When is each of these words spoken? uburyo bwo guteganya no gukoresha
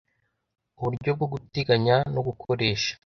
uburyo 0.77 1.09
bwo 1.15 1.27
guteganya 1.33 1.95
no 2.13 2.21
gukoresha 2.27 2.91